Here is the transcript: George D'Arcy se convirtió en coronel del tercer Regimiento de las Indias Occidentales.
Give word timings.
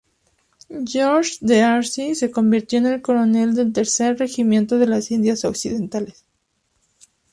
George 0.83 1.33
D'Arcy 1.43 2.15
se 2.15 2.31
convirtió 2.31 2.79
en 2.79 3.01
coronel 3.01 3.53
del 3.53 3.71
tercer 3.71 4.17
Regimiento 4.17 4.79
de 4.79 4.87
las 4.87 5.11
Indias 5.11 5.45
Occidentales. 5.45 6.25